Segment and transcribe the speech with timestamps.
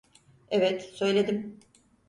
[0.49, 1.59] Evet, söyledim.